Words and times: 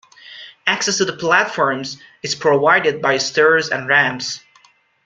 Access 0.65 0.97
to 0.97 1.05
the 1.05 1.13
platforms 1.13 2.01
is 2.23 2.33
provided 2.33 3.03
by 3.03 3.19
stairs 3.19 3.69
and 3.69 3.87
ramps. 3.87 4.39